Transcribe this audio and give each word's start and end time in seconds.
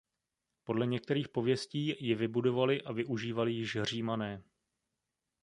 Podle 0.63 0.87
některých 0.87 1.29
pověstí 1.29 2.05
ji 2.05 2.15
vybudovali 2.15 2.81
a 2.81 2.91
využívali 2.91 3.51
již 3.53 3.77
Římané. 3.81 4.43